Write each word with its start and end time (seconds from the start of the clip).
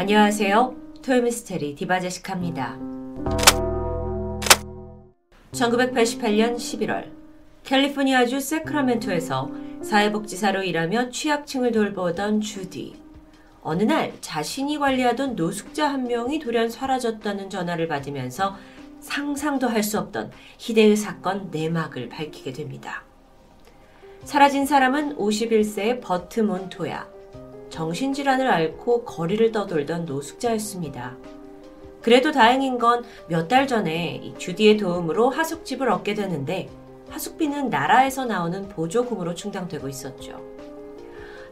안녕하세요. 0.00 0.76
토요미스테리 1.02 1.74
디바제시카입니다. 1.74 2.78
1988년 5.52 6.56
11월 6.56 7.10
캘리포니아주 7.64 8.40
세크라멘토에서 8.40 9.50
사회복지사로 9.82 10.62
일하며 10.62 11.10
취약층을 11.10 11.72
돌보던 11.72 12.40
주디. 12.40 12.96
어느 13.60 13.82
날 13.82 14.14
자신이 14.22 14.78
관리하던 14.78 15.36
노숙자 15.36 15.88
한 15.90 16.04
명이 16.04 16.38
돌연 16.38 16.70
사라졌다는 16.70 17.50
전화를 17.50 17.86
받으면서 17.86 18.56
상상도 19.00 19.68
할 19.68 19.82
수 19.82 19.98
없던 19.98 20.30
희대의 20.56 20.96
사건 20.96 21.50
내막을 21.50 22.08
밝히게 22.08 22.54
됩니다. 22.54 23.04
사라진 24.24 24.64
사람은 24.64 25.18
51세의 25.18 26.00
버트 26.00 26.40
몬토야. 26.40 27.19
정신질환을 27.70 28.46
앓고 28.48 29.04
거리를 29.04 29.50
떠돌던 29.52 30.04
노숙자였습니다. 30.04 31.16
그래도 32.02 32.32
다행인 32.32 32.78
건 32.78 33.04
몇 33.28 33.48
달 33.48 33.66
전에 33.66 34.32
주디의 34.38 34.76
도움으로 34.76 35.30
하숙집을 35.30 35.88
얻게 35.88 36.14
되는데 36.14 36.68
하숙비는 37.10 37.70
나라에서 37.70 38.24
나오는 38.24 38.68
보조금으로 38.68 39.34
충당되고 39.34 39.88
있었죠. 39.88 40.40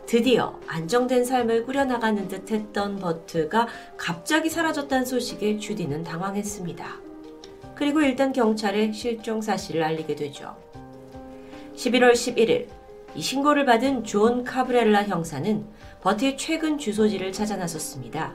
드디어 0.07 0.59
안정된 0.67 1.25
삶을 1.25 1.67
꾸려나가는 1.67 2.29
듯 2.29 2.51
했던 2.51 2.97
버트가 2.98 3.69
갑자기 3.97 4.48
사라졌다는 4.48 5.05
소식에 5.05 5.59
주디는 5.59 6.03
당황했습니다. 6.05 6.97
그리고 7.75 8.01
일단 8.01 8.33
경찰에 8.33 8.91
실종 8.93 9.43
사실을 9.43 9.83
알리게 9.83 10.15
되죠. 10.15 10.57
11월 11.77 12.12
11일 12.12 12.67
이 13.15 13.21
신고를 13.21 13.67
받은 13.67 14.05
존 14.05 14.45
카브렐라 14.45 15.05
형사는 15.05 15.65
버트의 16.01 16.37
최근 16.37 16.79
주소지를 16.79 17.33
찾아 17.33 17.57
나섰습니다. 17.57 18.34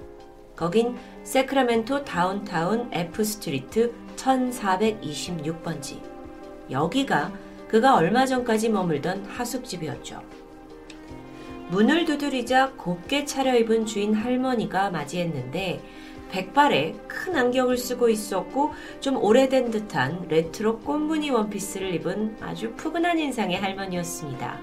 거긴 0.56 0.98
세크라멘토 1.24 2.04
다운타운 2.04 2.90
F 2.92 3.24
스트리트 3.24 3.94
1426번지. 4.16 6.00
여기가 6.70 7.32
그가 7.68 7.96
얼마 7.96 8.26
전까지 8.26 8.70
머물던 8.70 9.26
하숙집이었죠. 9.26 10.22
문을 11.70 12.06
두드리자 12.06 12.74
곱게 12.74 13.26
차려입은 13.26 13.86
주인 13.86 14.14
할머니가 14.14 14.92
맞이했는데 14.92 15.82
백발에 16.30 16.96
큰 17.08 17.36
안경을 17.36 17.78
쓰고 17.78 18.10
있었고 18.10 18.74
좀 19.00 19.18
오래된 19.18 19.72
듯한 19.72 20.28
레트로 20.28 20.80
꽃무늬 20.80 21.30
원피스를 21.32 21.94
입은 21.96 22.38
아주 22.42 22.74
푸근한 22.74 23.18
인상의 23.20 23.58
할머니였습니다. 23.58 24.60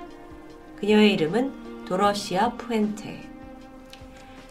그녀의 0.76 1.12
이름은 1.14 1.59
도러시아 1.90 2.52
푸엔테. 2.52 3.28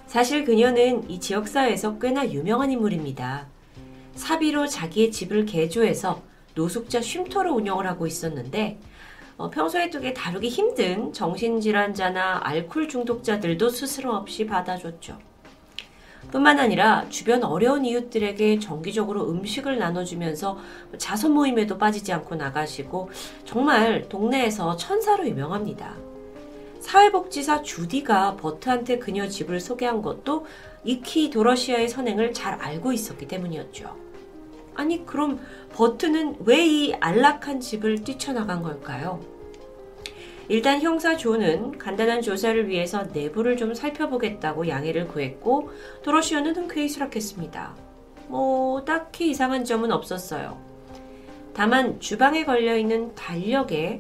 사실 0.08 0.44
그녀는 0.44 1.10
이 1.10 1.22
지역사회에서 1.22 1.98
꽤나 1.98 2.30
유명한 2.30 2.70
인물입니다. 2.70 3.48
사비로 4.16 4.68
자기의 4.68 5.10
집을 5.14 5.46
개조해서 5.46 6.22
노숙자 6.54 7.00
쉼터로 7.00 7.54
운영을 7.54 7.88
하고 7.88 8.06
있었는데 8.06 8.78
어, 9.38 9.50
평소에 9.50 9.90
되게 9.90 10.14
다루기 10.14 10.50
힘든 10.50 11.14
정신질환자나 11.14 12.42
알코올 12.44 12.90
중독자들도 12.90 13.70
스스럼 13.70 14.16
없이 14.16 14.46
받아줬죠. 14.46 15.18
뿐만 16.32 16.60
아니라 16.60 17.08
주변 17.08 17.46
어려운 17.46 17.86
이웃들에게 17.86 18.60
정기적으로 18.60 19.30
음식을 19.32 19.80
나눠주면서 19.80 20.58
자선 20.98 21.32
모임에도 21.32 21.78
빠지지 21.78 22.12
않고 22.12 22.36
나가시고 22.36 23.10
정말 23.46 24.10
동네에서 24.10 24.76
천사로 24.76 25.26
유명합니다. 25.26 26.10
사회복지사 26.80 27.62
주디가 27.62 28.38
버트한테 28.38 29.00
그녀 29.00 29.28
집을 29.28 29.60
소개한 29.60 30.02
것도 30.02 30.46
이키 30.84 31.30
도러시아의 31.30 31.90
선행을 31.90 32.34
잘 32.34 32.54
알고 32.54 32.94
있었기 32.94 33.28
때문이었죠. 33.28 33.96
아니, 34.76 35.06
그럼 35.06 35.40
버트는 35.74 36.38
왜 36.46 36.66
이 36.66 36.94
안락한 37.00 37.60
집을 37.60 38.04
뛰쳐나간 38.04 38.64
걸까요? 38.64 39.20
일단 40.48 40.82
형사 40.82 41.16
조는 41.16 41.78
간단한 41.78 42.22
조사를 42.22 42.68
위해서 42.70 43.04
내부를 43.14 43.56
좀 43.56 43.74
살펴보겠다고 43.76 44.68
양해를 44.68 45.08
구했고 45.08 45.70
도로시오는 46.04 46.56
흔쾌히 46.56 46.90
수락했습니다. 46.90 47.76
뭐 48.30 48.84
딱히 48.84 49.30
이상한 49.30 49.64
점은 49.64 49.92
없었어요. 49.92 50.58
다만 51.54 52.00
주방에 52.00 52.46
걸려있는 52.46 53.14
달력에 53.16 54.00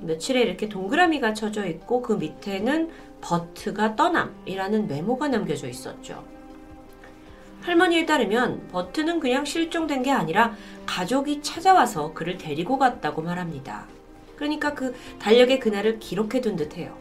며칠에 0.00 0.40
이렇게 0.40 0.68
동그라미가 0.68 1.34
쳐져 1.34 1.66
있고 1.66 2.02
그 2.02 2.14
밑에는 2.14 2.90
버트가 3.20 3.96
떠남이라는 3.96 4.86
메모가 4.88 5.28
남겨져 5.28 5.68
있었죠. 5.68 6.24
할머니에 7.62 8.06
따르면 8.06 8.68
버트는 8.68 9.18
그냥 9.18 9.44
실종된 9.44 10.02
게 10.02 10.12
아니라 10.12 10.54
가족이 10.86 11.42
찾아와서 11.42 12.12
그를 12.12 12.38
데리고 12.38 12.78
갔다고 12.78 13.22
말합니다. 13.22 13.86
그러니까 14.36 14.74
그 14.74 14.94
달력에 15.18 15.58
그날을 15.58 15.98
기록해 15.98 16.40
둔 16.40 16.56
듯해요. 16.56 16.96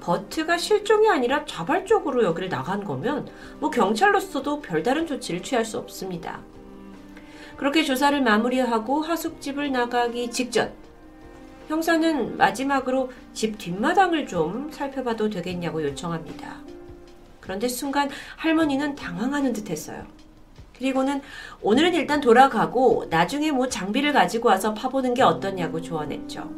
버트가 0.00 0.58
실종이 0.58 1.08
아니라 1.08 1.44
자발적으로 1.44 2.24
여기를 2.24 2.48
나간 2.48 2.84
거면 2.84 3.28
뭐 3.58 3.70
경찰로서도 3.70 4.60
별다른 4.60 5.06
조치를 5.06 5.42
취할 5.42 5.64
수 5.64 5.78
없습니다. 5.78 6.40
그렇게 7.56 7.82
조사를 7.82 8.20
마무리하고 8.22 9.02
하숙집을 9.02 9.70
나가기 9.70 10.30
직전 10.30 10.72
형사는 11.70 12.36
마지막으로 12.36 13.12
집 13.32 13.56
뒷마당을 13.56 14.26
좀 14.26 14.72
살펴봐도 14.72 15.30
되겠냐고 15.30 15.84
요청합니다. 15.84 16.56
그런데 17.40 17.68
순간 17.68 18.10
할머니는 18.36 18.96
당황하는 18.96 19.52
듯 19.52 19.70
했어요. 19.70 20.04
그리고는 20.76 21.20
오늘은 21.62 21.94
일단 21.94 22.20
돌아가고 22.20 23.06
나중에 23.08 23.52
뭐 23.52 23.68
장비를 23.68 24.12
가지고 24.12 24.48
와서 24.48 24.74
파보는 24.74 25.14
게 25.14 25.22
어떠냐고 25.22 25.80
조언했죠. 25.80 26.50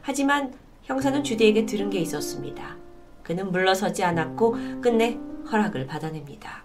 하지만 0.00 0.54
형사는 0.84 1.22
주디에게 1.22 1.66
들은 1.66 1.90
게 1.90 1.98
있었습니다. 1.98 2.76
그는 3.22 3.52
물러서지 3.52 4.02
않았고 4.04 4.80
끝내 4.80 5.18
허락을 5.52 5.86
받아냅니다. 5.86 6.64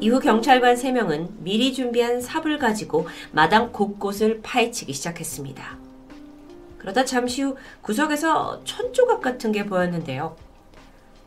이후 0.00 0.20
경찰관 0.20 0.76
3명은 0.76 1.32
미리 1.40 1.74
준비한 1.74 2.22
삽을 2.22 2.58
가지고 2.58 3.06
마당 3.32 3.72
곳곳을 3.72 4.40
파헤치기 4.42 4.94
시작했습니다. 4.94 5.83
그러다 6.84 7.06
잠시 7.06 7.40
후 7.40 7.56
구석에서 7.80 8.60
천 8.64 8.92
조각 8.92 9.22
같은 9.22 9.52
게 9.52 9.64
보였는데요. 9.64 10.36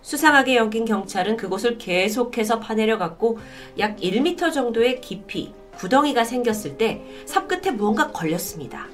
수상하게 0.03 0.56
여긴 0.56 0.85
경찰은 0.85 1.35
그곳을 1.35 1.79
계속해서 1.79 2.59
파내려갔고 2.59 3.40
약 3.79 3.97
1m 3.97 4.53
정도의 4.53 5.01
깊이 5.01 5.56
구덩이가 5.78 6.25
생겼을 6.25 6.78
때 6.78 7.03
삽 7.25 7.47
끝에 7.47 7.72
무언가 7.72 8.12
걸렸습니다. 8.12 8.88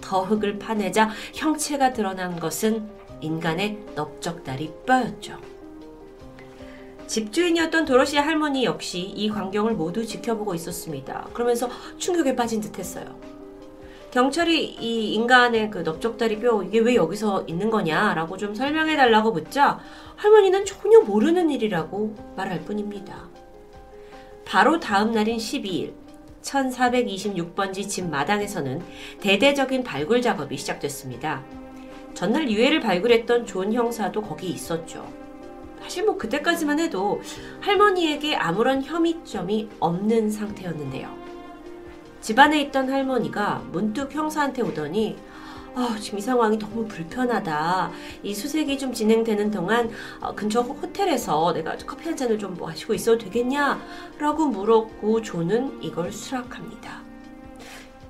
더 0.00 0.22
흙을 0.22 0.58
파내자 0.58 1.10
형체가 1.34 1.92
드러난 1.92 2.40
것은 2.40 2.88
인간의 3.20 3.78
넓적다리 3.94 4.72
뼈였죠. 4.86 5.36
집주인이었던 7.06 7.84
도로시 7.84 8.16
할머니 8.16 8.64
역시 8.64 9.00
이 9.00 9.28
광경을 9.28 9.74
모두 9.74 10.06
지켜보고 10.06 10.54
있었습니다. 10.54 11.28
그러면서 11.34 11.68
충격에 11.98 12.34
빠진 12.34 12.62
듯 12.62 12.78
했어요. 12.78 13.14
경찰이 14.12 14.76
이 14.78 15.14
인간의 15.14 15.70
그 15.70 15.78
넓적다리 15.78 16.38
뼈 16.38 16.62
이게 16.62 16.80
왜 16.80 16.94
여기서 16.94 17.44
있는 17.46 17.70
거냐라고 17.70 18.36
좀 18.36 18.54
설명해 18.54 18.94
달라고 18.94 19.32
묻자 19.32 19.80
할머니는 20.16 20.66
전혀 20.66 21.00
모르는 21.00 21.50
일이라고 21.50 22.14
말할 22.36 22.60
뿐입니다. 22.60 23.26
바로 24.44 24.78
다음 24.78 25.12
날인 25.12 25.38
12일 25.38 25.94
1426번지 26.42 27.88
집 27.88 28.06
마당에서는 28.10 28.82
대대적인 29.20 29.82
발굴 29.82 30.20
작업이 30.20 30.58
시작됐습니다. 30.58 31.42
전날 32.12 32.50
유해를 32.50 32.80
발굴했던 32.80 33.46
존 33.46 33.72
형사도 33.72 34.20
거기 34.20 34.50
있었죠. 34.50 35.10
사실 35.80 36.04
뭐 36.04 36.18
그때까지만 36.18 36.78
해도 36.80 37.22
할머니에게 37.60 38.36
아무런 38.36 38.82
혐의점이 38.82 39.70
없는 39.80 40.30
상태였는데요. 40.30 41.21
집안에 42.22 42.60
있던 42.62 42.88
할머니가 42.88 43.64
문득 43.72 44.14
형사한테 44.14 44.62
오더니 44.62 45.18
아, 45.74 45.96
지금 46.00 46.18
이 46.18 46.22
상황이 46.22 46.58
너무 46.58 46.86
불편하다. 46.86 47.90
이 48.22 48.34
수색이 48.34 48.78
좀 48.78 48.92
진행되는 48.92 49.50
동안 49.50 49.90
어, 50.20 50.34
근처 50.34 50.60
호텔에서 50.60 51.52
내가 51.52 51.76
커피 51.78 52.04
한 52.04 52.16
잔을 52.16 52.38
좀 52.38 52.54
마시고 52.60 52.94
있어도 52.94 53.18
되겠냐? 53.18 53.80
라고 54.18 54.46
물었고 54.46 55.22
조는 55.22 55.82
이걸 55.82 56.12
수락합니다. 56.12 57.11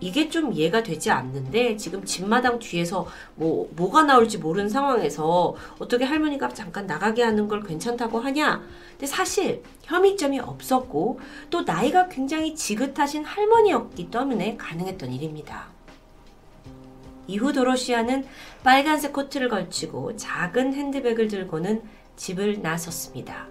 이게 0.02 0.28
좀 0.28 0.52
이해가 0.52 0.82
되지 0.82 1.12
않는데 1.12 1.76
지금 1.76 2.04
집마당 2.04 2.58
뒤에서 2.58 3.06
뭐 3.36 3.70
뭐가 3.76 4.02
나올지 4.02 4.38
모르는 4.38 4.68
상황에서 4.68 5.54
어떻게 5.78 6.04
할머니가 6.04 6.48
잠깐 6.48 6.86
나가게 6.88 7.22
하는 7.22 7.46
걸 7.46 7.62
괜찮다고 7.62 8.18
하냐? 8.18 8.60
근데 8.90 9.06
사실 9.06 9.62
혐의점이 9.84 10.40
없었고 10.40 11.20
또 11.50 11.62
나이가 11.62 12.08
굉장히 12.08 12.56
지긋하신 12.56 13.24
할머니였기 13.24 14.10
때문에 14.10 14.56
가능했던 14.56 15.12
일입니다. 15.12 15.68
이후 17.28 17.52
도로시아는 17.52 18.26
빨간색 18.64 19.12
코트를 19.12 19.48
걸치고 19.48 20.16
작은 20.16 20.74
핸드백을 20.74 21.28
들고는 21.28 21.80
집을 22.16 22.60
나섰습니다. 22.60 23.46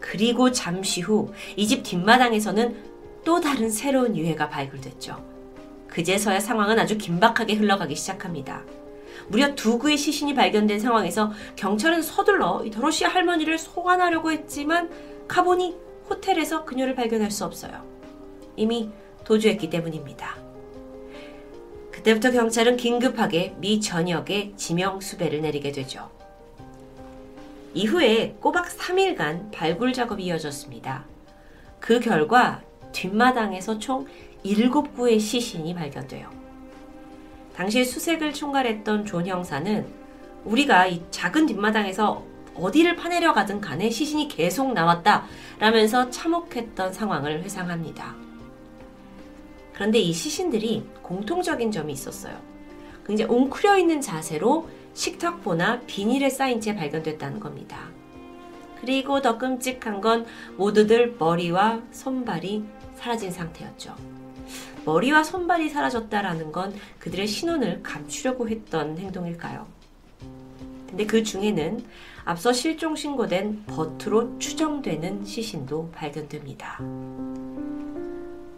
그리고 0.00 0.50
잠시 0.50 1.02
후 1.02 1.30
이 1.56 1.66
집 1.66 1.82
뒷마당에서는 1.82 2.74
또 3.22 3.38
다른 3.42 3.68
새로운 3.68 4.16
유해가 4.16 4.48
발굴됐죠. 4.48 5.37
그제서야 5.88 6.40
상황은 6.40 6.78
아주 6.78 6.98
긴박하게 6.98 7.54
흘러가기 7.54 7.96
시작합니다. 7.96 8.62
무려 9.28 9.54
두 9.54 9.78
구의 9.78 9.96
시신이 9.96 10.34
발견된 10.34 10.80
상황에서 10.80 11.32
경찰은 11.56 12.02
서둘러 12.02 12.64
도로시아 12.72 13.08
할머니를 13.08 13.58
소환하려고 13.58 14.32
했지만 14.32 14.90
가보니 15.26 15.76
호텔에서 16.08 16.64
그녀를 16.64 16.94
발견할 16.94 17.30
수 17.30 17.44
없어요. 17.44 17.84
이미 18.56 18.90
도주했기 19.24 19.68
때문입니다. 19.68 20.36
그때부터 21.90 22.30
경찰은 22.30 22.76
긴급하게 22.76 23.56
미 23.58 23.80
전역에 23.80 24.52
지명 24.56 25.00
수배를 25.00 25.42
내리게 25.42 25.72
되죠. 25.72 26.10
이후에 27.74 28.36
꼬박 28.40 28.68
3일간 28.68 29.52
발굴 29.52 29.92
작업이 29.92 30.24
이어졌습니다. 30.24 31.04
그 31.80 32.00
결과 32.00 32.62
뒷마당에서 32.92 33.78
총 33.78 34.06
7구의 34.54 35.20
시신이 35.20 35.74
발견돼요. 35.74 36.30
당시 37.54 37.84
수색을 37.84 38.32
총괄했던 38.32 39.04
존 39.04 39.26
형사는 39.26 39.86
우리가 40.44 40.86
이 40.86 41.02
작은 41.10 41.46
뒷마당에서 41.46 42.22
어디를 42.54 42.96
파내려 42.96 43.32
가든 43.32 43.60
간에 43.60 43.90
시신이 43.90 44.28
계속 44.28 44.72
나왔다 44.72 45.26
라면서 45.58 46.10
참혹했던 46.10 46.92
상황을 46.92 47.42
회상합니다. 47.42 48.14
그런데 49.72 49.98
이 49.98 50.12
시신들이 50.12 50.84
공통적인 51.02 51.70
점이 51.70 51.92
있었어요. 51.92 52.36
굉장히 53.06 53.32
웅크려 53.32 53.78
있는 53.78 54.00
자세로 54.00 54.68
식탁보나 54.94 55.80
비닐에 55.86 56.28
쌓인 56.28 56.60
채 56.60 56.74
발견됐다는 56.74 57.40
겁니다. 57.40 57.88
그리고 58.80 59.20
더 59.22 59.38
끔찍한 59.38 60.00
건 60.00 60.26
모두들 60.56 61.16
머리와 61.18 61.80
손발이 61.90 62.64
사라진 62.96 63.30
상태였죠. 63.30 64.17
머리와 64.88 65.22
손발이 65.22 65.68
사라졌다라는 65.68 66.50
건 66.50 66.74
그들의 66.98 67.26
신원을 67.26 67.82
감추려고 67.82 68.48
했던 68.48 68.96
행동일까요? 68.96 69.66
근데 70.88 71.04
그 71.04 71.22
중에는 71.22 71.84
앞서 72.24 72.54
실종 72.54 72.96
신고된 72.96 73.64
버트로 73.66 74.38
추정되는 74.38 75.26
시신도 75.26 75.90
발견됩니다. 75.94 76.80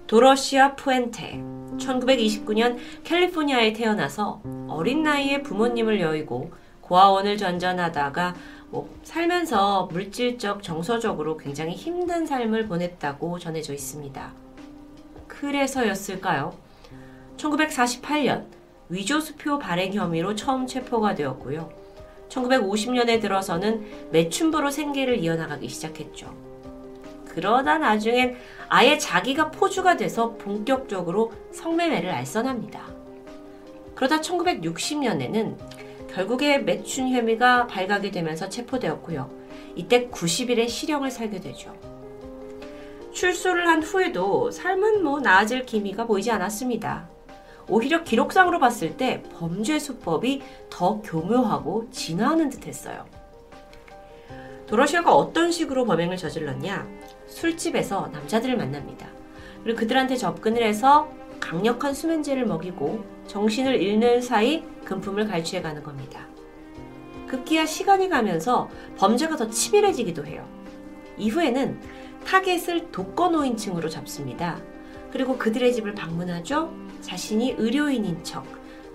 도러시아 0.07 0.77
푸엔테 0.77 1.43
1929년 1.79 2.79
캘리포니아에 3.03 3.73
태어나서 3.73 4.41
어린 4.69 5.03
나이에 5.03 5.43
부모님을 5.43 6.01
여의고 6.01 6.53
고아원을 6.81 7.39
전전하다가 7.39 8.35
뭐 8.71 8.89
살면서 9.03 9.89
물질적, 9.91 10.63
정서적으로 10.63 11.37
굉장히 11.37 11.75
힘든 11.75 12.25
삶을 12.25 12.69
보냈다고 12.69 13.41
전해져 13.41 13.73
있습니다. 13.73 14.50
그래서였을까요? 15.41 16.55
1948년 17.39 18.45
위조수표 18.91 19.59
발행 19.59 19.95
혐의로 19.95 20.35
처음 20.35 20.67
체포가 20.67 21.15
되었고요. 21.15 21.73
1950년에 22.29 23.21
들어서는 23.23 24.11
매춘부로 24.11 24.71
생계를 24.71 25.19
이어나가기 25.19 25.67
시작했죠. 25.69 26.35
그러다 27.27 27.79
나중엔 27.79 28.37
아예 28.69 28.99
자기가 28.99 29.51
포주가 29.51 29.97
돼서 29.97 30.35
본격적으로 30.35 31.33
성매매를 31.53 32.11
알선합니다. 32.11 32.83
그러다 33.95 34.21
1960년에는 34.21 35.57
결국에 36.13 36.59
매춘 36.59 37.09
혐의가 37.09 37.67
발각이 37.67 38.11
되면서 38.11 38.49
체포되었고요. 38.49 39.31
이때 39.75 40.09
90일의 40.09 40.69
실형을 40.69 41.11
살게 41.11 41.41
되죠. 41.41 41.75
출소를 43.21 43.69
한 43.69 43.83
후에도 43.83 44.51
삶은 44.51 45.05
뭐 45.05 45.21
나아질 45.21 45.67
기미가 45.67 46.07
보이지 46.07 46.31
않았습니다. 46.31 47.07
오히려 47.69 48.03
기록상으로 48.03 48.59
봤을 48.59 48.97
때 48.97 49.23
범죄 49.35 49.79
수법이 49.79 50.41
더 50.71 51.03
교묘하고 51.03 51.91
진화하는 51.91 52.49
듯 52.49 52.67
했어요. 52.67 53.05
도러시아가 54.67 55.15
어떤 55.15 55.53
식으로 55.53 55.85
범행을 55.85 56.17
저질렀냐? 56.17 56.89
술집에서 57.27 58.09
남자들을 58.11 58.57
만납니다. 58.57 59.07
그리고 59.65 59.81
그들한테 59.81 60.17
접근을 60.17 60.63
해서 60.63 61.07
강력한 61.41 61.93
수면제를 61.93 62.47
먹이고 62.47 63.05
정신을 63.27 63.83
잃는 63.83 64.23
사이 64.23 64.65
금품을 64.87 65.29
갈취해 65.29 65.61
가는 65.61 65.83
겁니다. 65.83 66.27
급기야 67.27 67.67
시간이 67.67 68.09
가면서 68.09 68.71
범죄가 68.97 69.37
더 69.37 69.51
치밀해지기도 69.51 70.25
해요. 70.25 70.49
이후에는 71.19 72.00
타겟을 72.27 72.91
독거노인층으로 72.93 73.89
잡습니다. 73.89 74.61
그리고 75.13 75.37
그들의 75.37 75.75
집을 75.75 75.95
방문하죠. 75.95 76.73
자신이 77.01 77.57
의료인인 77.59 78.23
척 78.23 78.45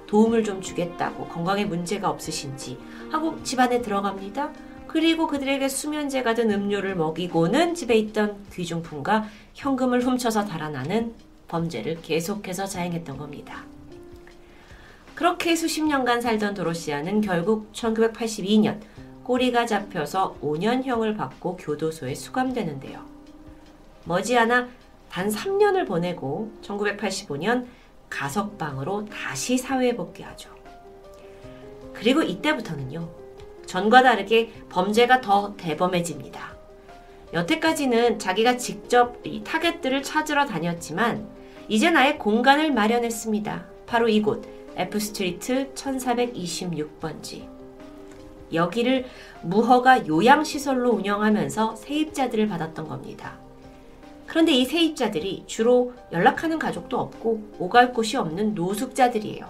도움을 0.07 0.44
좀 0.44 0.62
주겠다고 0.62 1.27
건강에 1.27 1.66
문제가 1.66 2.10
없으신지 2.10 2.77
하고 3.12 3.42
집안에 3.44 3.81
들어갑니다. 3.81 4.51
그리고 4.88 5.27
그들에게 5.27 5.68
수면제가 5.68 6.36
든 6.36 6.51
음료를 6.51 6.95
먹이고는 6.95 7.75
집에 7.75 7.95
있던 7.95 8.45
귀중품과 8.54 9.27
현금을 9.54 10.06
훔쳐서 10.06 10.45
달아나는 10.45 11.13
범죄를 11.48 12.01
계속해서 12.01 12.66
자행했던 12.66 13.18
겁니다. 13.18 13.66
그렇게 15.13 15.56
수십 15.56 15.83
년간 15.83 16.22
살던 16.22 16.54
도로시아는 16.54 17.22
결국 17.22 17.72
1982년 17.74 18.80
꼬리가 19.24 19.66
잡혀서 19.66 20.38
5년형을 20.42 21.18
받고 21.18 21.57
교도소에 21.57 22.16
수감되는데요. 22.16 23.15
머지않아 24.06 24.69
단 25.10 25.30
3년을 25.30 25.88
보내고 25.88 26.52
1985년 26.62 27.66
가석방으로 28.10 29.06
다시 29.06 29.57
사회에 29.57 29.96
복귀하죠. 29.96 30.50
그리고 31.94 32.22
이때부터는요, 32.22 33.10
전과 33.66 34.04
다르게 34.04 34.52
범죄가 34.69 35.22
더 35.22 35.56
대범해집니다. 35.57 36.56
여태까지는 37.34 38.19
자기가 38.19 38.57
직접 38.57 39.19
이 39.25 39.44
타겟들을 39.44 40.04
찾으러 40.04 40.46
다녔지만, 40.46 41.28
이제 41.68 41.90
나의 41.90 42.19
공간을 42.19 42.72
마련했습니다. 42.72 43.66
바로 43.88 44.08
이곳, 44.08 44.46
F스트리트 44.75 45.74
1426번지. 45.74 47.48
여기를 48.54 49.06
무허가 49.42 50.06
요양시설로 50.06 50.92
운영하면서 50.92 51.78
세입자들을 51.78 52.48
받았던 52.48 52.88
겁니다. 52.88 53.45
그런데 54.27 54.51
이 54.51 54.65
세입자들이 54.65 55.44
주로 55.48 55.94
연락하는 56.12 56.60
가족도 56.60 57.00
없고 57.00 57.55
오갈 57.60 57.94
곳이 57.94 58.17
없는 58.17 58.55
노숙자들이에요. 58.55 59.48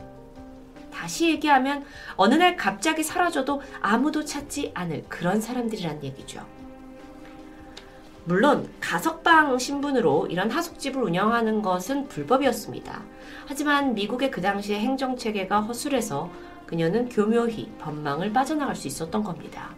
다시 0.92 1.30
얘기하면 1.30 1.84
어느 2.16 2.36
날 2.36 2.56
갑자기 2.56 3.04
사라져도 3.04 3.62
아무도 3.82 4.24
찾지 4.24 4.72
않을 4.74 5.06
그런 5.10 5.42
사람들이란 5.42 6.04
얘기죠. 6.04 6.46
물론 8.24 8.68
가석방 8.80 9.60
신분으로 9.60 10.28
이런 10.32 10.50
하숙집을 10.50 11.04
운영하는 11.04 11.62
것은 11.62 12.08
불법이었습니다. 12.08 13.04
하지만 13.46 13.94
미국의 13.94 14.32
그 14.32 14.42
당시의 14.42 14.80
행정 14.80 15.16
체계가 15.16 15.62
허술해서 15.62 16.32
그녀는 16.66 17.08
교묘히 17.10 17.72
법망을 17.78 18.34
빠져나갈 18.34 18.76
수 18.76 18.88
있었던 18.88 19.24
겁니다. 19.24 19.76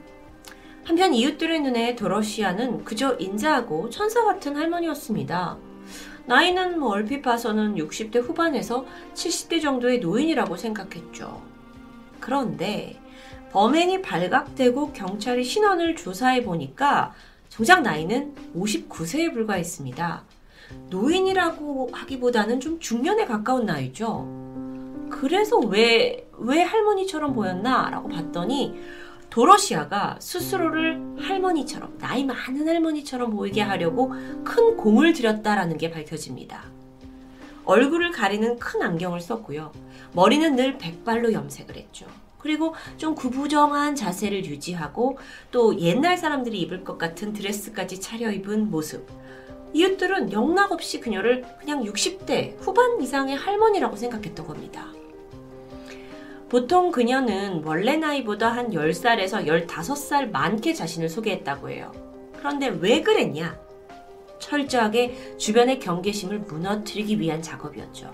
한편 0.88 1.14
이웃들의 1.14 1.60
눈에 1.64 1.98
도러시아는 1.98 2.86
그저 2.86 3.18
인자하고 3.20 3.90
천사 3.90 4.24
같은 4.24 4.56
할머니였습니다. 4.56 5.58
나이는 6.28 6.80
뭐 6.80 6.92
얼핏 6.92 7.22
봐서는 7.22 7.76
60대 7.76 8.22
후반에서 8.22 8.86
70대 9.14 9.62
정도의 9.62 10.00
노인이라고 10.00 10.56
생각했죠. 10.56 11.42
그런데 12.22 12.98
범행이 13.52 14.02
발각되고 14.02 14.94
경찰이 14.94 15.44
신원을 15.44 15.98
조사해 15.98 16.46
보니까 16.46 17.14
정작 17.50 17.82
나이는 17.82 18.34
59세에 18.56 19.34
불과했습니다. 19.34 20.24
노인이라고 20.90 21.90
하기보다는 21.92 22.62
좀 22.62 22.80
중년에 22.80 23.26
가까운 23.26 23.66
나이죠. 23.66 24.26
그래서 25.10 25.58
왜, 25.60 26.30
왜 26.38 26.62
할머니처럼 26.62 27.34
보였나? 27.34 27.90
라고 27.90 28.08
봤더니 28.08 28.74
도러시아가 29.30 30.18
스스로를 30.20 31.02
할머니처럼, 31.20 31.98
나이 32.00 32.24
많은 32.24 32.68
할머니처럼 32.68 33.32
보이게 33.32 33.62
하려고 33.62 34.14
큰 34.44 34.78
공을 34.78 35.14
들였다라는 35.14 35.78
게 35.78 35.92
밝혀집니다. 35.92 36.64
얼굴을 37.66 38.12
가리는 38.12 38.58
큰 38.60 38.82
안경을 38.82 39.20
썼고요. 39.20 39.72
머리는 40.14 40.56
늘 40.56 40.78
백발로 40.78 41.34
염색을 41.34 41.76
했죠. 41.76 42.08
그리고 42.40 42.74
좀 42.96 43.14
구부정한 43.14 43.96
자세를 43.96 44.46
유지하고 44.46 45.18
또 45.52 45.78
옛날 45.80 46.18
사람들이 46.18 46.62
입을 46.62 46.84
것 46.84 46.98
같은 46.98 47.34
드레스까지 47.34 48.00
차려입은 48.00 48.72
모습. 48.72 49.06
이웃들은 49.74 50.32
영락없이 50.32 51.02
그녀를 51.02 51.44
그냥 51.60 51.84
60대 51.84 52.56
후반 52.60 53.02
이상의 53.02 53.36
할머니라고 53.36 53.98
생각했던 53.98 54.48
겁니다. 54.48 54.88
보통 56.50 56.92
그녀는 56.92 57.62
원래 57.66 57.98
나이보다 57.98 58.50
한 58.50 58.72
10살에서 58.72 59.46
15살 59.68 60.32
많게 60.32 60.74
자신을 60.74 61.10
소개했다고 61.10 61.70
해요. 61.70 61.92
그런데 62.38 62.68
왜 62.68 63.02
그랬냐? 63.02 63.60
철저하게 64.40 65.38
주변의 65.38 65.80
경계심을 65.80 66.40
무너뜨리기 66.40 67.20
위한 67.20 67.42
작업이었죠. 67.42 68.14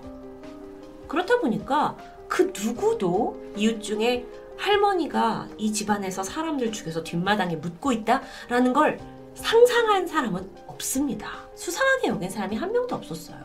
그렇다 1.07 1.39
보니까 1.39 1.95
그 2.27 2.51
누구도 2.57 3.39
이웃 3.55 3.81
중에 3.81 4.25
할머니가 4.57 5.49
이 5.57 5.71
집안에서 5.71 6.23
사람들 6.23 6.71
죽여서 6.71 7.03
뒷마당에 7.03 7.57
묻고 7.57 7.91
있다라는 7.91 8.73
걸 8.73 8.99
상상한 9.35 10.07
사람은 10.07 10.49
없습니다. 10.67 11.29
수상하게 11.55 12.07
여긴 12.07 12.29
사람이 12.29 12.55
한 12.55 12.71
명도 12.71 12.95
없었어요. 12.95 13.37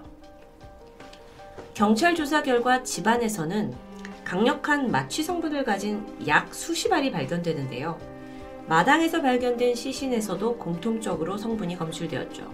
경찰 1.75 2.15
조사 2.15 2.43
결과 2.43 2.83
집안에서는 2.83 3.88
강력한 4.29 4.91
마취 4.91 5.23
성분을 5.23 5.65
가진 5.65 6.05
약 6.27 6.55
수십 6.55 6.93
알이 6.93 7.11
발견되는데요. 7.11 7.99
마당에서 8.67 9.23
발견된 9.23 9.75
시신에서도 9.75 10.59
공통적으로 10.59 11.39
성분이 11.39 11.79
검출되었죠. 11.79 12.53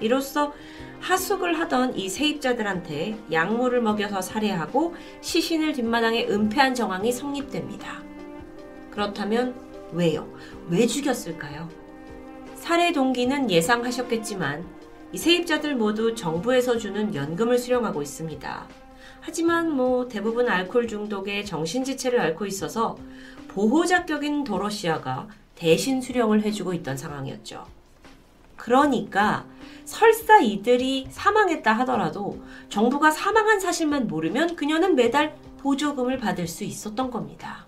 이로써 0.00 0.52
하숙을 0.98 1.56
하던 1.60 1.96
이 1.96 2.08
세입자들한테 2.08 3.16
약물을 3.30 3.80
먹여서 3.80 4.22
살해하고 4.22 4.96
시신을 5.20 5.74
뒷마당에 5.74 6.26
은폐한 6.26 6.74
정황이 6.74 7.12
성립됩니다. 7.12 8.02
그렇다면 8.90 9.54
왜요? 9.92 10.28
왜 10.68 10.88
죽였을까요? 10.88 11.68
살해 12.56 12.92
동기는 12.92 13.52
예상하셨겠지만 13.52 14.66
이 15.12 15.18
세입자들 15.18 15.76
모두 15.76 16.16
정부에서 16.16 16.76
주는 16.76 17.14
연금을 17.14 17.58
수령하고 17.58 18.02
있습니다. 18.02 18.81
하지만 19.24 19.70
뭐 19.70 20.08
대부분 20.08 20.48
알코올 20.48 20.88
중독에 20.88 21.44
정신지체를 21.44 22.18
앓고 22.18 22.44
있어서 22.46 22.98
보호자격인 23.48 24.42
도러시아가 24.42 25.28
대신 25.54 26.00
수령을 26.02 26.42
해주고 26.42 26.74
있던 26.74 26.96
상황이었죠. 26.96 27.64
그러니까 28.56 29.46
설사 29.84 30.40
이들이 30.40 31.06
사망했다 31.10 31.72
하더라도 31.72 32.42
정부가 32.68 33.12
사망한 33.12 33.60
사실만 33.60 34.08
모르면 34.08 34.56
그녀는 34.56 34.96
매달 34.96 35.36
보조금을 35.58 36.18
받을 36.18 36.48
수 36.48 36.64
있었던 36.64 37.10
겁니다. 37.12 37.66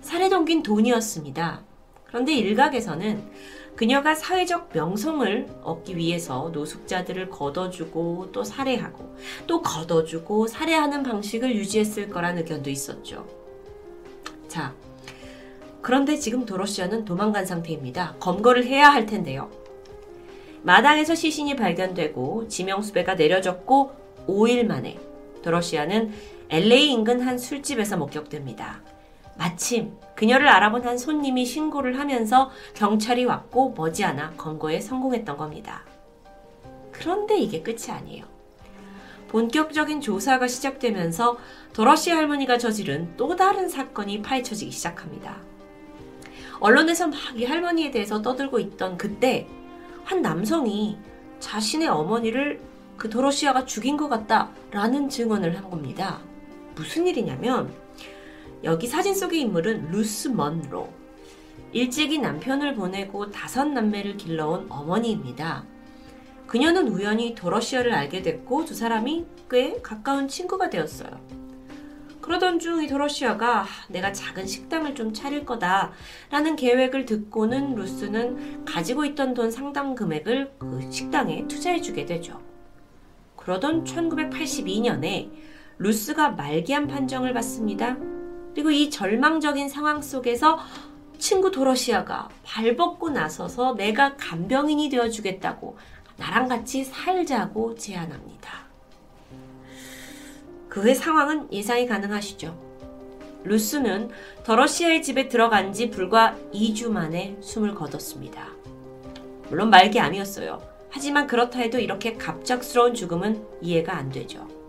살해 0.00 0.28
동긴 0.28 0.62
돈이었습니다. 0.62 1.62
그런데 2.04 2.34
일각에서는 2.34 3.30
그녀가 3.76 4.14
사회적 4.14 4.70
명성을 4.74 5.48
얻기 5.62 5.96
위해서 5.96 6.50
노숙자들을 6.52 7.30
걷어주고 7.30 8.30
또 8.32 8.44
살해하고 8.44 9.16
또 9.46 9.62
걷어주고 9.62 10.46
살해하는 10.48 11.02
방식을 11.02 11.54
유지했을 11.56 12.10
거란 12.10 12.36
의견도 12.38 12.68
있었죠. 12.68 13.26
자, 14.48 14.74
그런데 15.80 16.16
지금 16.16 16.44
도로시아는 16.44 17.04
도망간 17.04 17.46
상태입니다. 17.46 18.16
검거를 18.20 18.66
해야 18.66 18.90
할 18.90 19.06
텐데요. 19.06 19.50
마당에서 20.62 21.14
시신이 21.14 21.56
발견되고 21.56 22.48
지명수배가 22.48 23.14
내려졌고 23.14 23.92
5일 24.26 24.66
만에 24.66 24.98
도로시아는 25.42 26.12
LA 26.50 26.90
인근 26.90 27.20
한 27.20 27.38
술집에서 27.38 27.96
목격됩니다. 27.96 28.82
마침 29.36 29.96
그녀를 30.14 30.48
알아본 30.48 30.86
한 30.86 30.98
손님이 30.98 31.46
신고를 31.46 31.98
하면서 31.98 32.50
경찰이 32.74 33.24
왔고 33.24 33.72
머지않아 33.76 34.32
검거에 34.36 34.80
성공했던 34.80 35.36
겁니다. 35.36 35.84
그런데 36.92 37.38
이게 37.38 37.62
끝이 37.62 37.90
아니에요. 37.90 38.26
본격적인 39.28 40.00
조사가 40.00 40.48
시작되면서 40.48 41.38
도러시 41.72 42.10
할머니가 42.10 42.58
저지른 42.58 43.16
또 43.16 43.36
다른 43.36 43.68
사건이 43.68 44.22
파헤쳐지기 44.22 44.70
시작합니다. 44.72 45.36
언론에서 46.58 47.06
막 47.06 47.16
이 47.36 47.44
할머니에 47.44 47.90
대해서 47.90 48.20
떠들고 48.20 48.58
있던 48.58 48.98
그때 48.98 49.46
한 50.04 50.20
남성이 50.20 50.98
자신의 51.38 51.88
어머니를 51.88 52.60
그 52.96 53.08
도러시아가 53.08 53.64
죽인 53.64 53.96
것 53.96 54.08
같다라는 54.08 55.08
증언을 55.08 55.56
한 55.56 55.70
겁니다. 55.70 56.20
무슨 56.74 57.06
일이냐면 57.06 57.72
여기 58.62 58.86
사진 58.86 59.14
속의 59.14 59.40
인물은 59.40 59.90
루스 59.90 60.28
먼로. 60.28 60.88
일찍이 61.72 62.18
남편을 62.18 62.74
보내고 62.74 63.30
다섯 63.30 63.64
남매를 63.64 64.16
길러온 64.16 64.66
어머니입니다. 64.68 65.64
그녀는 66.46 66.88
우연히 66.88 67.34
도러시아를 67.34 67.92
알게 67.92 68.22
됐고 68.22 68.64
두 68.64 68.74
사람이 68.74 69.24
꽤 69.48 69.80
가까운 69.80 70.26
친구가 70.28 70.68
되었어요. 70.68 71.10
그러던 72.20 72.58
중 72.58 72.82
이 72.82 72.86
도러시아가 72.86 73.66
내가 73.88 74.12
작은 74.12 74.46
식당을 74.46 74.94
좀 74.94 75.12
차릴 75.12 75.44
거다 75.44 75.92
라는 76.30 76.54
계획을 76.54 77.06
듣고는 77.06 77.74
루스는 77.76 78.64
가지고 78.64 79.04
있던 79.04 79.34
돈 79.34 79.50
상당 79.50 79.94
금액을 79.94 80.52
그 80.58 80.86
식당에 80.90 81.46
투자해 81.48 81.80
주게 81.80 82.04
되죠. 82.04 82.40
그러던 83.36 83.84
1982년에 83.84 85.30
루스가 85.78 86.30
말기암 86.30 86.88
판정을 86.88 87.32
받습니다. 87.32 87.96
그리고 88.60 88.72
이 88.72 88.90
절망적인 88.90 89.70
상황 89.70 90.02
속에서 90.02 90.58
친구 91.18 91.50
도러시아가 91.50 92.28
발벗고 92.44 93.08
나서서 93.08 93.72
내가 93.72 94.16
간병인이 94.18 94.90
되어주겠다고 94.90 95.78
나랑 96.18 96.46
같이 96.46 96.84
살자고 96.84 97.76
제안합니다. 97.76 98.66
그의 100.68 100.94
상황은 100.94 101.50
예상이 101.50 101.86
가능하시죠. 101.86 102.54
루스는 103.44 104.10
더러시아의 104.44 105.02
집에 105.02 105.30
들어간 105.30 105.72
지 105.72 105.88
불과 105.88 106.36
2주 106.52 106.90
만에 106.90 107.38
숨을 107.40 107.74
거뒀습니다. 107.74 108.46
물론 109.48 109.70
말기 109.70 109.98
암이었어요. 109.98 110.60
하지만 110.90 111.26
그렇다 111.26 111.60
해도 111.60 111.78
이렇게 111.78 112.18
갑작스러운 112.18 112.92
죽음은 112.92 113.42
이해가 113.62 113.96
안 113.96 114.10
되죠. 114.10 114.59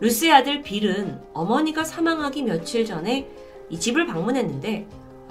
루스의 0.00 0.32
아들 0.32 0.62
빌은 0.62 1.20
어머니가 1.34 1.84
사망하기 1.84 2.42
며칠 2.42 2.84
전에 2.84 3.28
이 3.68 3.78
집을 3.78 4.06
방문했는데 4.06 4.86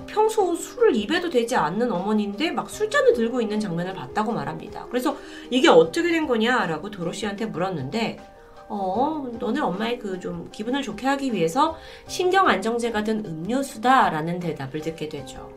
평소 0.07 0.55
술을 0.55 0.95
입에도 0.95 1.29
되지 1.29 1.55
않는 1.55 1.91
어머니인데 1.91 2.51
막 2.51 2.69
술잔을 2.69 3.13
들고 3.13 3.41
있는 3.41 3.59
장면을 3.59 3.93
봤다고 3.93 4.31
말합니다. 4.31 4.85
그래서 4.89 5.17
이게 5.51 5.67
어떻게 5.69 6.09
된 6.09 6.27
거냐라고 6.27 6.89
도로시한테 6.89 7.45
물었는데 7.47 8.19
어, 8.69 9.27
너네 9.39 9.59
엄마의 9.59 9.97
그 9.99 10.19
좀 10.19 10.49
기분을 10.51 10.81
좋게 10.83 11.07
하기 11.07 11.33
위해서 11.33 11.75
신경 12.07 12.47
안정제가 12.47 13.03
든 13.03 13.25
음료수다라는 13.25 14.39
대답을 14.39 14.81
듣게 14.81 15.09
되죠. 15.09 15.51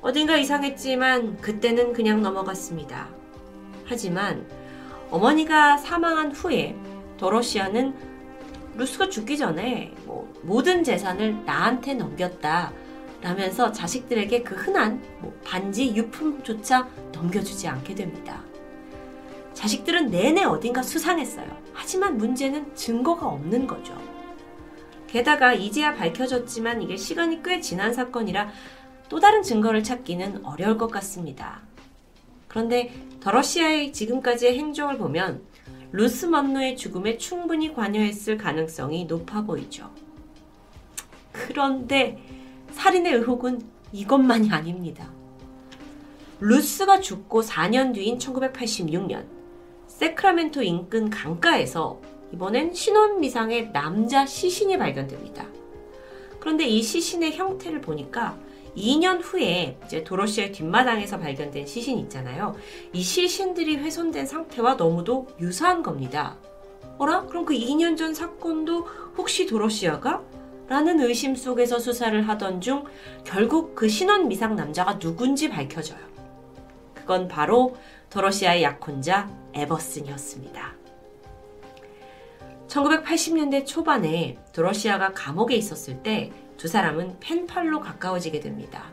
어딘가 0.00 0.36
이상했지만 0.36 1.38
그때는 1.38 1.92
그냥 1.92 2.22
넘어갔습니다. 2.22 3.08
하지만 3.84 4.46
어머니가 5.10 5.76
사망한 5.78 6.32
후에 6.32 6.76
도로시아는 7.18 7.94
루스가 8.76 9.08
죽기 9.08 9.36
전에 9.36 9.92
뭐 10.04 10.32
모든 10.42 10.82
재산을 10.84 11.44
나한테 11.44 11.94
넘겼다. 11.94 12.72
라면서 13.20 13.72
자식들에게 13.72 14.42
그 14.44 14.54
흔한 14.54 15.02
뭐 15.20 15.32
반지 15.44 15.92
유품조차 15.94 16.88
넘겨주지 17.12 17.66
않게 17.66 17.96
됩니다. 17.96 18.44
자식들은 19.54 20.10
내내 20.10 20.44
어딘가 20.44 20.82
수상했어요. 20.82 21.46
하지만 21.72 22.16
문제는 22.16 22.76
증거가 22.76 23.26
없는 23.26 23.66
거죠. 23.66 24.00
게다가 25.08 25.52
이제야 25.52 25.94
밝혀졌지만 25.96 26.82
이게 26.82 26.96
시간이 26.96 27.42
꽤 27.42 27.60
지난 27.60 27.92
사건이라 27.92 28.50
또 29.08 29.18
다른 29.18 29.42
증거를 29.42 29.82
찾기는 29.82 30.44
어려울 30.44 30.78
것 30.78 30.88
같습니다. 30.92 31.62
그런데 32.46 32.92
더러시아의 33.20 33.92
지금까지의 33.92 34.58
행적을 34.58 34.98
보면 34.98 35.42
루스 35.90 36.26
먼노의 36.26 36.76
죽음에 36.76 37.16
충분히 37.16 37.72
관여했을 37.72 38.36
가능성이 38.36 39.06
높아 39.06 39.42
보이죠. 39.42 39.90
그런데 41.32 42.18
살인의 42.72 43.14
의혹은 43.14 43.62
이것만이 43.92 44.50
아닙니다. 44.50 45.10
루스가 46.40 47.00
죽고 47.00 47.42
4년 47.42 47.94
뒤인 47.94 48.18
1986년 48.18 49.24
세크라멘토 49.86 50.62
인근 50.62 51.10
강가에서 51.10 52.00
이번엔 52.32 52.74
신원 52.74 53.20
미상의 53.20 53.72
남자 53.72 54.26
시신이 54.26 54.76
발견됩니다. 54.76 55.46
그런데 56.38 56.66
이 56.66 56.82
시신의 56.82 57.36
형태를 57.36 57.80
보니까 57.80 58.38
2년 58.78 59.20
후에 59.22 59.78
이제 59.84 60.04
도로시의 60.04 60.52
뒷마당에서 60.52 61.18
발견된 61.18 61.66
시신 61.66 61.98
있잖아요. 62.00 62.56
이 62.92 63.02
시신들이 63.02 63.76
훼손된 63.76 64.26
상태와 64.26 64.74
너무도 64.74 65.26
유사한 65.40 65.82
겁니다. 65.82 66.36
어라? 66.98 67.26
그럼 67.26 67.44
그 67.44 67.54
2년 67.54 67.96
전 67.96 68.14
사건도 68.14 68.86
혹시 69.16 69.46
도로시아가? 69.46 70.22
라는 70.68 71.00
의심 71.00 71.34
속에서 71.34 71.78
수사를 71.78 72.28
하던 72.28 72.60
중 72.60 72.84
결국 73.24 73.74
그 73.74 73.88
신원 73.88 74.28
미상 74.28 74.54
남자가 74.54 74.98
누군지 74.98 75.48
밝혀져요. 75.48 76.00
그건 76.94 77.26
바로 77.26 77.74
도로시아의 78.10 78.62
약혼자 78.62 79.30
에버슨이었습니다. 79.54 80.74
1980년대 82.68 83.66
초반에 83.66 84.36
도로시아가 84.52 85.12
감옥에 85.14 85.56
있었을 85.56 86.02
때 86.02 86.30
두 86.58 86.68
사람은 86.68 87.16
펜팔로 87.20 87.80
가까워지게 87.80 88.40
됩니다. 88.40 88.84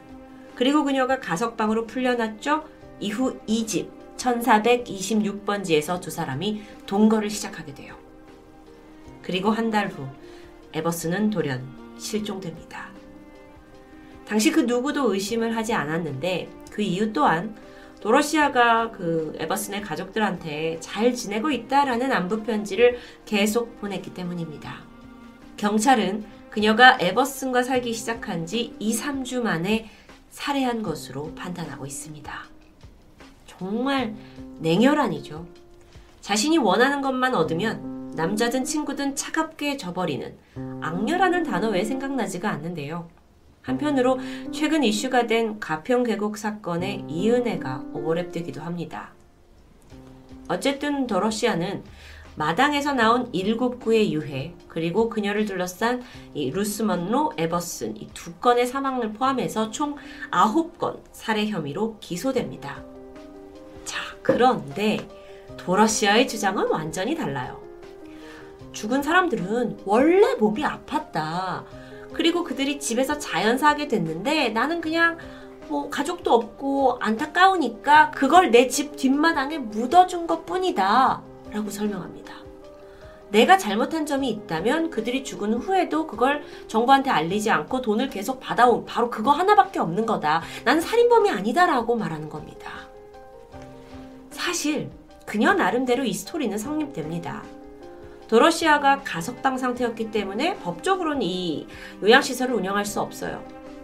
그리고 0.55 0.85
그녀가 0.85 1.19
가석방으로 1.19 1.85
풀려났죠. 1.87 2.63
이후 3.01 3.37
2집 3.47 3.89
1426번지에서 4.15 5.99
두 5.99 6.09
사람이 6.09 6.63
동거를 6.85 7.29
시작하게 7.29 7.73
돼요. 7.73 7.95
그리고 9.21 9.49
한 9.51 9.69
달 9.71 9.89
후 9.89 10.07
에버스는 10.73 11.31
돌연 11.31 11.67
실종됩니다. 11.97 12.89
당시 14.27 14.51
그 14.51 14.61
누구도 14.61 15.13
의심을 15.13 15.55
하지 15.55 15.73
않았는데 15.73 16.49
그 16.71 16.81
이유 16.81 17.11
또한 17.11 17.55
도러시아가 18.01 18.91
그 18.91 19.33
에버슨의 19.39 19.81
가족들한테 19.81 20.77
잘 20.79 21.13
지내고 21.13 21.49
있다라는 21.49 22.11
안부 22.11 22.43
편지를 22.43 22.99
계속 23.25 23.79
보냈기 23.81 24.13
때문입니다. 24.13 24.83
경찰은 25.57 26.23
그녀가 26.55 26.97
에버슨과 27.01 27.63
살기 27.63 27.93
시작한 27.93 28.45
지 28.45 28.73
2, 28.79 28.93
3주 28.93 29.41
만에 29.41 29.89
살해한 30.29 30.83
것으로 30.83 31.35
판단하고 31.35 31.85
있습니다. 31.85 32.31
정말 33.45 34.15
냉혈한이죠. 34.59 35.45
자신이 36.21 36.57
원하는 36.57 37.01
것만 37.01 37.35
얻으면 37.35 38.13
남자든 38.15 38.63
친구든 38.63 39.17
차갑게 39.17 39.75
져버리는 39.75 40.33
악녀라는 40.79 41.43
단어 41.43 41.67
왜 41.71 41.83
생각나지가 41.83 42.49
않는데요. 42.51 43.09
한편으로 43.61 44.19
최근 44.53 44.81
이슈가 44.85 45.27
된 45.27 45.59
가평 45.59 46.03
계곡 46.03 46.37
사건의 46.37 47.03
이은혜가 47.09 47.83
오버랩되기도 47.93 48.61
합니다. 48.61 49.11
어쨌든 50.47 51.05
더러시아는 51.05 51.83
마당에서 52.35 52.93
나온 52.93 53.29
일곱 53.31 53.79
구의 53.79 54.13
유해 54.13 54.53
그리고 54.67 55.09
그녀를 55.09 55.45
둘러싼 55.45 56.03
이 56.33 56.51
루스 56.51 56.83
먼로 56.83 57.31
에버슨 57.37 57.95
이 57.97 58.09
두 58.13 58.33
건의 58.33 58.67
사망을 58.67 59.13
포함해서 59.13 59.71
총 59.71 59.95
아홉 60.31 60.77
건 60.77 60.99
살해 61.11 61.47
혐의로 61.47 61.97
기소됩니다. 61.99 62.83
자, 63.85 63.99
그런데 64.21 65.07
도러시아의 65.57 66.27
주장은 66.27 66.67
완전히 66.69 67.15
달라요. 67.15 67.61
죽은 68.73 69.01
사람들은 69.03 69.79
원래 69.85 70.35
몸이 70.35 70.61
아팠다. 70.63 71.63
그리고 72.11 72.43
그들이 72.43 72.79
집에서 72.79 73.17
자연사하게 73.17 73.87
됐는데 73.87 74.49
나는 74.49 74.81
그냥 74.81 75.17
뭐 75.67 75.89
가족도 75.89 76.33
없고 76.33 76.97
안타까우니까 76.99 78.11
그걸 78.11 78.51
내 78.51 78.67
집 78.67 78.95
뒷마당에 78.97 79.57
묻어준 79.57 80.27
것 80.27 80.45
뿐이다. 80.45 81.21
라고 81.55 81.69
설명합니다. 81.69 82.33
내가 83.29 83.57
잘못한 83.57 84.05
점이 84.05 84.29
있다면 84.29 84.89
그들이 84.89 85.23
죽은 85.23 85.53
후에도 85.53 86.05
그걸 86.05 86.43
정부한테 86.67 87.09
알리지 87.09 87.49
않고 87.49 87.81
돈을 87.81 88.09
계속 88.09 88.41
받아온 88.41 88.83
바로 88.83 89.09
그거 89.09 89.31
하나밖에 89.31 89.79
없는 89.79 90.05
거다. 90.05 90.41
나는 90.65 90.81
살인범이 90.81 91.29
아니다라고 91.29 91.95
말하는 91.95 92.27
겁니다. 92.27 92.71
사실 94.31 94.91
그녀 95.25 95.53
나름대로 95.53 96.03
이 96.03 96.11
스토리는 96.11 96.57
성립됩니다. 96.57 97.41
도러시아가 98.27 99.01
가석방 99.03 99.57
상태였기 99.57 100.11
때문에 100.11 100.57
법적으로는 100.57 101.21
이 101.21 101.67
요양시설을 102.03 102.53
운영할 102.53 102.85
수 102.85 102.99
없어요. 102.99 103.41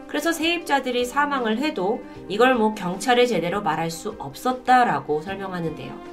그래서 0.07 0.33
세입자들이 0.33 1.05
사망을 1.05 1.57
해도 1.59 2.03
이걸 2.27 2.55
뭐 2.55 2.75
경찰에 2.75 3.25
제대로 3.25 3.61
말할 3.61 3.89
수 3.89 4.13
없었다라고 4.19 5.21
설명하는데요. 5.21 6.10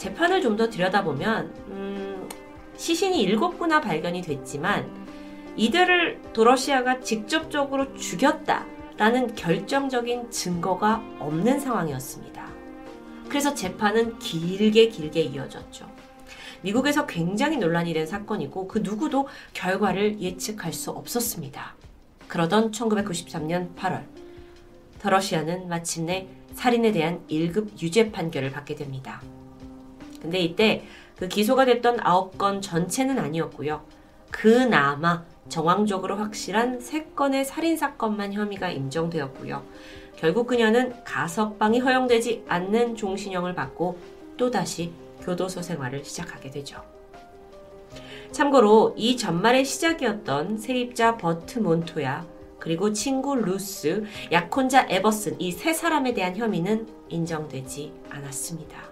재판을 0.00 0.40
좀 0.40 0.56
더 0.56 0.70
들여다보면 0.70 1.52
음, 1.68 2.28
시신이 2.76 3.20
일곱 3.20 3.58
구나 3.58 3.82
발견이 3.82 4.22
됐지만 4.22 4.90
이들을 5.56 6.32
도러시아가 6.32 7.00
직접적으로 7.00 7.94
죽였다라는 7.94 9.34
결정적인 9.34 10.30
증거가 10.30 11.02
없는 11.18 11.60
상황이었습니다. 11.60 12.48
그래서 13.28 13.52
재판은 13.54 14.18
길게 14.18 14.88
길게 14.88 15.20
이어졌죠. 15.20 15.86
미국에서 16.62 17.06
굉장히 17.06 17.58
논란이 17.58 17.92
된 17.92 18.06
사건이고 18.06 18.68
그 18.68 18.78
누구도 18.78 19.28
결과를 19.52 20.18
예측할 20.20 20.72
수 20.72 20.90
없었습니다. 20.90 21.74
그러던 22.26 22.70
1993년 22.70 23.76
8월, 23.76 24.04
더러시아는 24.98 25.68
마침내 25.68 26.26
살인에 26.54 26.90
대한 26.92 27.22
1급 27.28 27.82
유죄 27.82 28.10
판결을 28.10 28.50
받게 28.50 28.74
됩니다. 28.76 29.20
근데 30.20 30.38
이때 30.40 30.84
그 31.16 31.28
기소가 31.28 31.64
됐던 31.64 31.98
9건 31.98 32.62
전체는 32.62 33.18
아니었고요. 33.18 33.82
그나마 34.30 35.24
정황적으로 35.48 36.16
확실한 36.16 36.78
3건의 36.78 37.44
살인사건만 37.44 38.32
혐의가 38.32 38.70
인정되었고요. 38.70 39.62
결국 40.16 40.46
그녀는 40.46 40.94
가석방이 41.04 41.80
허용되지 41.80 42.44
않는 42.46 42.94
종신형을 42.96 43.54
받고 43.54 43.98
또다시 44.36 44.92
교도소 45.22 45.62
생활을 45.62 46.04
시작하게 46.04 46.50
되죠. 46.50 46.82
참고로 48.32 48.94
이 48.96 49.16
전말의 49.16 49.64
시작이었던 49.64 50.58
세입자 50.58 51.16
버트 51.16 51.58
몬토야 51.58 52.24
그리고 52.58 52.92
친구 52.92 53.34
루스, 53.34 54.04
약혼자 54.30 54.86
에버슨 54.88 55.40
이 55.40 55.50
세 55.50 55.72
사람에 55.72 56.12
대한 56.14 56.36
혐의는 56.36 56.86
인정되지 57.08 57.92
않았습니다. 58.10 58.89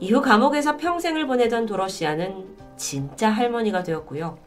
이후 0.00 0.22
감옥에서 0.22 0.78
평생을 0.78 1.26
보내던 1.26 1.66
도러시아는 1.66 2.56
진짜 2.78 3.28
할머니가 3.28 3.82
되었고요. 3.82 4.38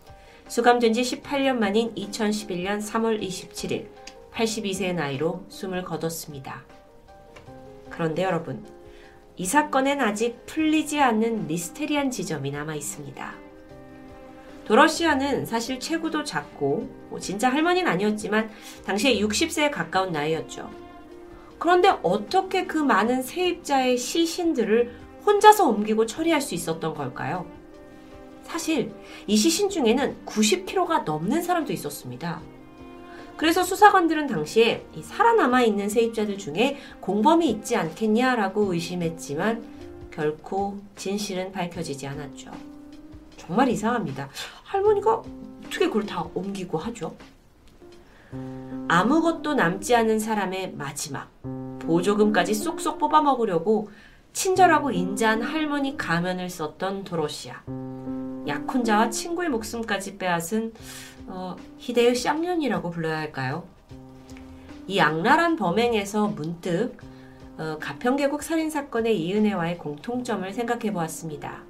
수감된 0.48 0.94
지 0.94 1.02
18년 1.04 1.58
만인 1.58 1.94
2011년 1.94 2.82
3월 2.82 3.22
27일 3.22 3.88
82세의 4.34 4.96
나이로 4.96 5.46
숨을 5.50 5.84
거뒀습니다. 5.84 6.64
그런데 7.92 8.24
여러분, 8.24 8.66
이 9.38 9.46
사건엔 9.46 10.02
아직 10.02 10.44
풀리지 10.48 11.00
않는 11.00 11.48
미스테리한 11.48 12.10
지점이 12.10 12.50
남아 12.50 12.74
있습니다. 12.74 13.34
도러시아는 14.66 15.46
사실 15.46 15.80
체구도 15.80 16.24
작고 16.24 16.90
뭐 17.10 17.20
진짜 17.20 17.50
할머니는 17.50 17.92
아니었지만 17.92 18.50
당시에 18.86 19.20
60세에 19.20 19.70
가까운 19.70 20.12
나이였죠. 20.12 20.70
그런데 21.60 21.90
어떻게 22.02 22.66
그 22.66 22.78
많은 22.78 23.22
세입자의 23.22 23.98
시신들을 23.98 25.03
혼자서 25.26 25.68
옮기고 25.68 26.06
처리할 26.06 26.42
수 26.42 26.56
있었던 26.56 26.94
걸까요? 26.94 27.46
사실 28.44 28.94
이 29.26 29.36
시신 29.36 29.70
중에는 29.70 30.26
90kg가 30.26 31.04
넘는 31.04 31.42
사람도 31.42 31.72
있었습니다. 31.74 32.42
그래서 33.38 33.64
수사관들은 33.64 34.28
당시에 34.28 34.86
살아남아 35.02 35.64
있는 35.64 35.90
세입자들 35.90 36.38
중에 36.38 36.78
공범이 37.00 37.50
있지 37.50 37.76
않겠냐라고 37.76 38.74
의심했지만 38.74 39.64
결코 40.12 40.78
진실은 40.96 41.52
밝혀지지 41.52 42.06
않았죠. 42.06 42.52
정말 43.38 43.70
이상합니다. 43.70 44.30
할머니가 44.64 45.24
어떻게 45.66 45.88
그걸 45.88 46.06
다 46.06 46.26
옮기고 46.34 46.78
하죠? 46.78 47.16
아무것도 48.88 49.56
남지 49.56 49.96
않은 49.96 50.20
사람의 50.20 50.74
마지막 50.74 51.30
보조금까지 51.80 52.54
쏙쏙 52.54 53.00
뽑아먹으려고 53.00 53.90
친절하고 54.34 54.92
인자한 54.92 55.42
할머니 55.42 55.96
가면을 55.96 56.50
썼던 56.50 57.04
도로시아. 57.04 57.64
약혼자와 58.48 59.10
친구의 59.12 59.50
목숨까지 59.50 60.18
빼앗은 60.18 60.74
어, 61.28 61.56
희대의 61.78 62.16
쌍년이라고 62.16 62.90
불러야 62.90 63.20
할까요? 63.20 63.64
이 64.88 65.00
악랄한 65.00 65.56
범행에서 65.56 66.28
문득 66.30 66.98
어, 67.58 67.78
가평계곡 67.80 68.44
살인사건의 68.44 69.18
이은혜와의 69.22 69.78
공통점을 69.78 70.52
생각해 70.52 70.92
보았습니다. 70.92 71.64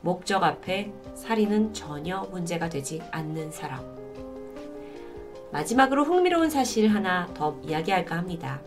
목적 0.00 0.42
앞에 0.44 0.92
살인은 1.14 1.74
전혀 1.74 2.22
문제가 2.30 2.68
되지 2.68 3.02
않는 3.10 3.50
사람. 3.50 3.82
마지막으로 5.50 6.04
흥미로운 6.04 6.50
사실 6.50 6.88
하나 6.88 7.28
더 7.34 7.58
이야기할까 7.64 8.16
합니다. 8.16 8.60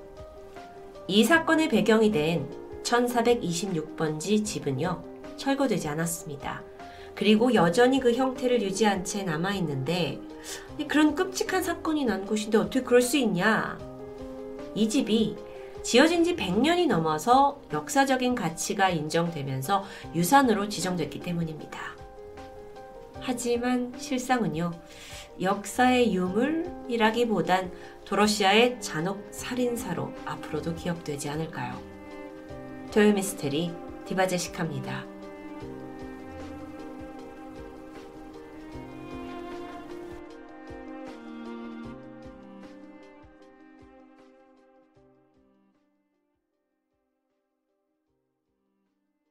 이 1.07 1.23
사건의 1.23 1.69
배경이 1.69 2.11
된 2.11 2.66
1426번지 2.83 4.43
집은요, 4.45 5.03
철거되지 5.37 5.87
않았습니다. 5.87 6.63
그리고 7.15 7.53
여전히 7.53 7.99
그 7.99 8.13
형태를 8.13 8.61
유지한 8.61 9.03
채 9.03 9.23
남아있는데, 9.23 10.19
그런 10.87 11.15
끔찍한 11.15 11.63
사건이 11.63 12.05
난 12.05 12.25
곳인데 12.25 12.57
어떻게 12.57 12.81
그럴 12.81 13.01
수 13.01 13.17
있냐? 13.17 13.77
이 14.75 14.87
집이 14.87 15.35
지어진 15.81 16.23
지 16.23 16.35
100년이 16.35 16.87
넘어서 16.87 17.59
역사적인 17.71 18.35
가치가 18.35 18.89
인정되면서 18.89 19.83
유산으로 20.13 20.69
지정됐기 20.69 21.21
때문입니다. 21.21 21.79
하지만 23.19 23.93
실상은요, 23.97 24.71
역사의 25.41 26.13
유물이라기보단 26.13 27.71
도러시아의 28.05 28.81
잔혹 28.81 29.27
살인사로 29.31 30.11
앞으로도 30.25 30.75
기억되지 30.75 31.29
않을까요? 31.29 31.96
토요 32.97 33.13
미스테리 33.13 33.71
디바제식합니다. 34.07 35.16